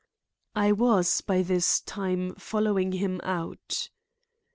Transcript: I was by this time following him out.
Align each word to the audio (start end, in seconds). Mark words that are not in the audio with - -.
I 0.55 0.71
was 0.71 1.21
by 1.21 1.43
this 1.43 1.79
time 1.81 2.33
following 2.33 2.93
him 2.93 3.21
out. 3.23 3.89